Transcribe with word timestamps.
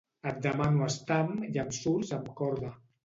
Et 0.29 0.37
demano 0.45 0.87
estam 0.93 1.29
i 1.49 1.53
em 1.65 1.69
surts 1.81 2.15
amb 2.19 2.33
corda. 2.41 2.73